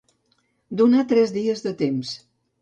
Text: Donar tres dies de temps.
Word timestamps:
Donar 0.79 1.03
tres 1.11 1.35
dies 1.35 1.63
de 1.67 1.75
temps. 1.83 2.17